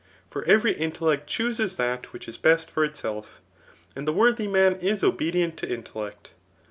For 0.31 0.43
every 0.45 0.71
intellect 0.71 1.27
chooses 1.29 1.75
that 1.75 2.11
which 2.11 2.25
k 2.25 2.33
best 2.41 2.71
for 2.71 2.83
itself; 2.83 3.39
and 3.95 4.07
the 4.07 4.11
worthy 4.13 4.47
man 4.47 4.77
is 4.77 5.03
obe 5.03 5.19
dient 5.19 5.57
to 5.57 5.69
intellect. 5.71 6.31